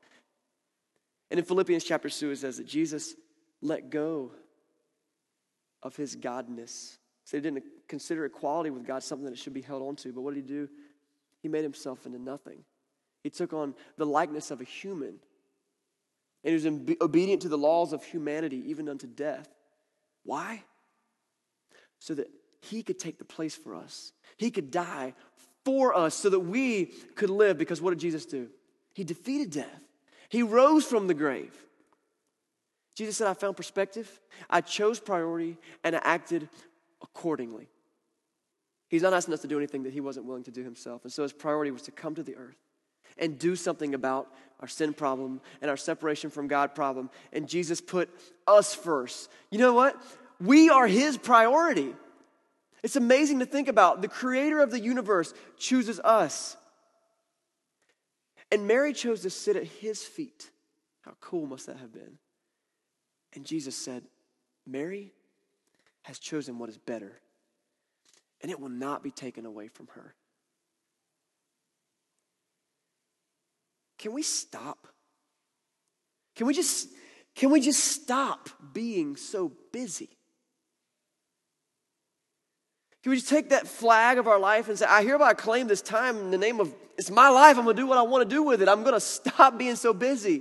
[1.30, 3.14] And in Philippians chapter 2, it says that Jesus
[3.60, 4.32] let go
[5.82, 6.96] of his godness.
[7.24, 10.12] So he didn't consider equality with God something that should be held on to.
[10.12, 10.68] But what did he do?
[11.42, 12.64] He made himself into nothing.
[13.22, 15.14] He took on the likeness of a human.
[16.44, 16.66] And he was
[17.00, 19.48] obedient to the laws of humanity, even unto death.
[20.24, 20.62] Why?
[21.98, 22.28] So that
[22.60, 24.12] he could take the place for us.
[24.36, 25.14] He could die
[25.64, 27.56] for us so that we could live.
[27.56, 28.48] Because what did Jesus do?
[28.94, 29.80] He defeated death.
[30.28, 31.54] He rose from the grave.
[32.94, 36.48] Jesus said, I found perspective, I chose priority, and I acted
[37.02, 37.68] accordingly.
[38.88, 41.02] He's not asking us to do anything that he wasn't willing to do himself.
[41.02, 42.56] And so his priority was to come to the earth
[43.18, 44.28] and do something about
[44.60, 47.10] our sin problem and our separation from God problem.
[47.32, 48.08] And Jesus put
[48.46, 49.30] us first.
[49.50, 50.00] You know what?
[50.40, 51.94] We are his priority.
[52.84, 54.02] It's amazing to think about.
[54.02, 56.56] The creator of the universe chooses us.
[58.50, 60.50] And Mary chose to sit at his feet.
[61.02, 62.18] How cool must that have been?
[63.34, 64.04] And Jesus said,
[64.66, 65.12] Mary
[66.02, 67.20] has chosen what is better,
[68.40, 70.14] and it will not be taken away from her.
[73.98, 74.86] Can we stop?
[76.36, 76.88] Can we just
[77.34, 80.10] can we just stop being so busy?
[83.04, 85.82] Can we just take that flag of our life and say, I hereby claim this
[85.82, 87.58] time in the name of, it's my life.
[87.58, 88.68] I'm going to do what I want to do with it.
[88.68, 90.40] I'm going to stop being so busy.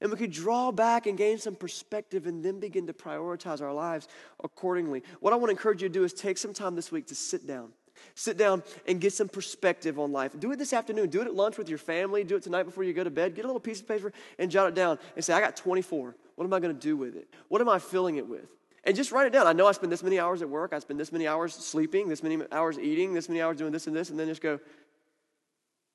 [0.00, 3.72] And we could draw back and gain some perspective and then begin to prioritize our
[3.72, 4.08] lives
[4.42, 5.04] accordingly.
[5.20, 7.14] What I want to encourage you to do is take some time this week to
[7.14, 7.68] sit down.
[8.16, 10.32] Sit down and get some perspective on life.
[10.40, 11.08] Do it this afternoon.
[11.08, 12.24] Do it at lunch with your family.
[12.24, 13.36] Do it tonight before you go to bed.
[13.36, 16.16] Get a little piece of paper and jot it down and say, I got 24.
[16.34, 17.32] What am I going to do with it?
[17.46, 18.48] What am I filling it with?
[18.84, 19.46] And just write it down.
[19.46, 20.72] I know I spend this many hours at work.
[20.74, 23.86] I spend this many hours sleeping, this many hours eating, this many hours doing this
[23.86, 24.60] and this, and then just go,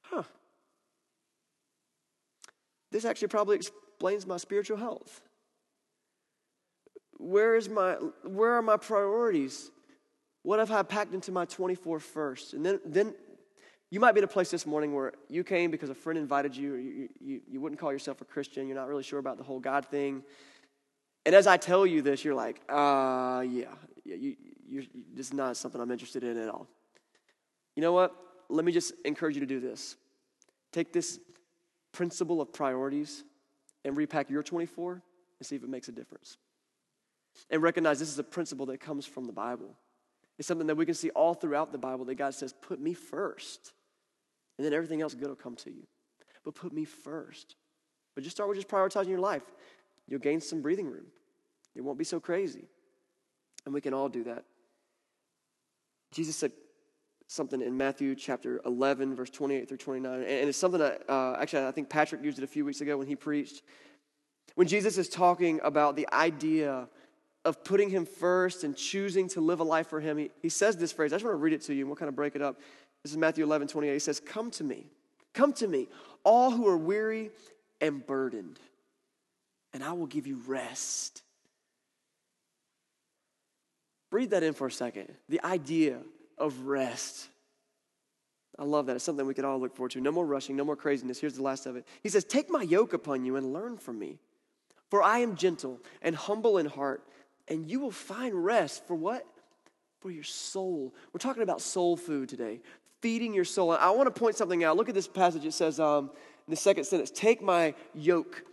[0.02, 0.24] huh.
[2.92, 5.22] This actually probably explains my spiritual health.
[7.18, 9.70] Where is my where are my priorities?
[10.42, 12.54] What have I packed into my 24 first?
[12.54, 13.14] And then then
[13.92, 16.56] you might be in a place this morning where you came because a friend invited
[16.56, 19.44] you, you, you, you wouldn't call yourself a Christian, you're not really sure about the
[19.44, 20.24] whole God thing.
[21.30, 23.66] And as I tell you this, you're like, uh, yeah,
[24.04, 24.36] yeah you,
[24.68, 26.68] you, this is not something I'm interested in at all.
[27.76, 28.16] You know what?
[28.50, 29.96] Let me just encourage you to do this.
[30.72, 31.20] Take this
[31.92, 33.24] principle of priorities
[33.86, 36.38] and repack your 24 and see if it makes a difference.
[37.52, 39.76] And recognize this is a principle that comes from the Bible.
[40.40, 42.96] It's something that we can see all throughout the Bible that God says, put me
[42.96, 43.74] first.
[44.58, 45.86] And then everything else good will come to you.
[46.44, 47.56] But put me first.
[48.16, 49.44] But just start with just prioritizing your life.
[50.08, 51.06] You'll gain some breathing room.
[51.80, 52.66] It won't be so crazy.
[53.64, 54.44] And we can all do that.
[56.12, 56.52] Jesus said
[57.28, 60.14] something in Matthew chapter 11, verse 28 through 29.
[60.14, 62.98] And it's something that, uh, actually, I think Patrick used it a few weeks ago
[62.98, 63.62] when he preached.
[64.56, 66.90] When Jesus is talking about the idea
[67.46, 70.76] of putting him first and choosing to live a life for him, he, he says
[70.76, 71.14] this phrase.
[71.14, 72.60] I just want to read it to you and we'll kind of break it up.
[73.04, 73.94] This is Matthew 11, 28.
[73.94, 74.88] He says, Come to me,
[75.34, 75.88] come to me,
[76.26, 77.30] all who are weary
[77.80, 78.60] and burdened,
[79.74, 81.24] and I will give you rest.
[84.10, 85.14] Breathe that in for a second.
[85.28, 86.00] The idea
[86.38, 87.28] of rest.
[88.58, 88.96] I love that.
[88.96, 90.02] It's something we could all look forward to.
[90.02, 91.20] No more rushing, no more craziness.
[91.20, 91.88] Here's the last of it.
[92.02, 94.18] He says, Take my yoke upon you and learn from me.
[94.90, 97.04] For I am gentle and humble in heart,
[97.48, 99.26] and you will find rest for what?
[100.00, 100.94] For your soul.
[101.14, 102.62] We're talking about soul food today,
[103.02, 103.72] feeding your soul.
[103.72, 104.76] I want to point something out.
[104.78, 105.46] Look at this passage.
[105.46, 106.10] It says um,
[106.48, 108.44] in the second sentence, Take my yoke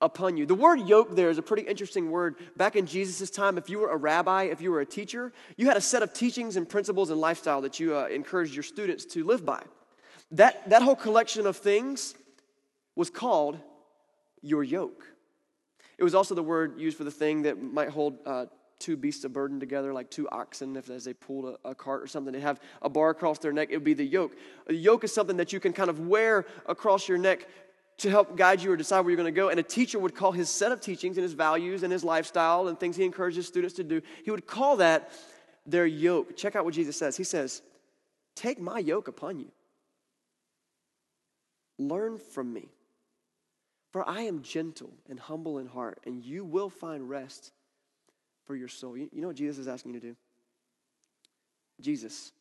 [0.00, 0.46] upon you.
[0.46, 2.36] The word yoke there is a pretty interesting word.
[2.56, 5.66] Back in Jesus' time, if you were a rabbi, if you were a teacher, you
[5.66, 9.04] had a set of teachings and principles and lifestyle that you uh, encouraged your students
[9.06, 9.62] to live by.
[10.32, 12.14] That, that whole collection of things
[12.94, 13.58] was called
[14.42, 15.04] your yoke.
[15.98, 18.46] It was also the word used for the thing that might hold uh,
[18.78, 22.02] two beasts of burden together, like two oxen, if as they pulled a, a, cart
[22.02, 24.32] or something, they have a bar across their neck, it would be the yoke.
[24.68, 27.46] A yoke is something that you can kind of wear across your neck
[28.00, 29.50] to help guide you or decide where you're going to go.
[29.50, 32.68] And a teacher would call his set of teachings and his values and his lifestyle
[32.68, 35.10] and things he encourages students to do, he would call that
[35.66, 36.36] their yoke.
[36.36, 37.16] Check out what Jesus says.
[37.16, 37.62] He says,
[38.34, 39.50] Take my yoke upon you.
[41.78, 42.68] Learn from me.
[43.92, 47.52] For I am gentle and humble in heart, and you will find rest
[48.44, 48.96] for your soul.
[48.96, 50.16] You, know what Jesus is asking you to do?
[51.80, 52.32] Jesus,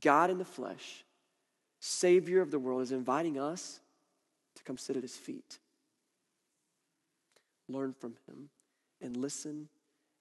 [0.00, 1.04] God in the flesh,
[1.80, 3.80] Savior of the world, is inviting us
[4.70, 5.58] come sit at his feet.
[7.68, 8.50] Learn from him
[9.02, 9.68] and listen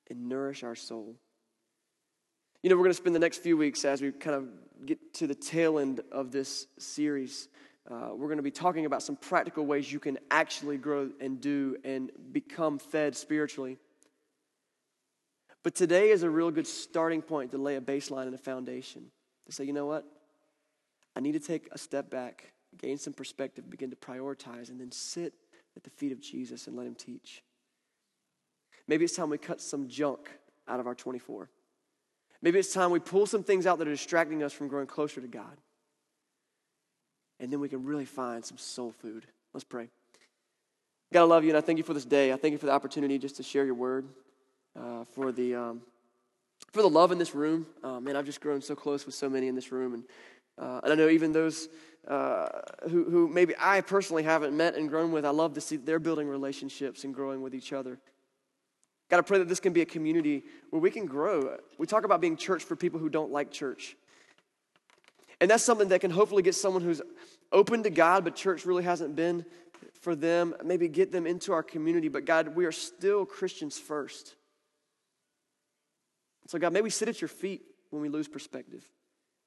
[0.09, 1.13] and nourish our soul.
[2.63, 4.47] You know, we're going to spend the next few weeks as we kind of
[4.87, 7.47] get to the tail end of this series.
[7.87, 11.39] Uh, we're going to be talking about some practical ways you can actually grow and
[11.39, 13.77] do and become fed spiritually.
[15.61, 19.11] But today is a real good starting point to lay a baseline and a foundation
[19.45, 20.05] to say, you know what?
[21.15, 24.91] I need to take a step back gain some perspective, begin to prioritize, and then
[24.91, 25.33] sit
[25.75, 27.43] at the feet of Jesus and let Him teach.
[28.87, 30.29] Maybe it's time we cut some junk
[30.67, 31.49] out of our 24.
[32.41, 35.19] Maybe it's time we pull some things out that are distracting us from growing closer
[35.21, 35.57] to God.
[37.39, 39.25] And then we can really find some soul food.
[39.53, 39.89] Let's pray.
[41.11, 42.31] God, I love you, and I thank you for this day.
[42.31, 44.05] I thank you for the opportunity just to share your word,
[44.79, 45.81] uh, for the um,
[46.71, 47.65] for the love in this room.
[47.83, 50.03] Uh, man, I've just grown so close with so many in this room, and
[50.59, 51.67] uh, and I know even those
[52.09, 52.47] uh,
[52.89, 55.99] who, who maybe I personally haven't met and grown with, I love to see they're
[55.99, 57.99] building relationships and growing with each other.
[59.09, 61.57] God, I pray that this can be a community where we can grow.
[61.77, 63.95] We talk about being church for people who don't like church.
[65.39, 67.01] And that's something that can hopefully get someone who's
[67.51, 69.45] open to God, but church really hasn't been
[70.01, 72.07] for them, maybe get them into our community.
[72.07, 74.35] But God, we are still Christians first.
[76.47, 78.83] So, God, may we sit at your feet when we lose perspective.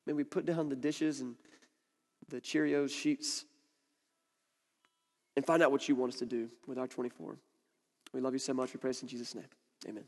[0.07, 1.35] May we put down the dishes and
[2.33, 3.45] the Cheerios sheets
[5.37, 7.37] and find out what you want us to do with our 24.
[8.13, 8.73] We love you so much.
[8.73, 9.49] We praise in Jesus' name.
[9.89, 10.05] Amen.